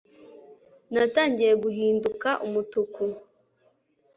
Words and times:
natangiye 0.93 1.53
guhinduka 1.63 2.29
umutuku 2.45 3.03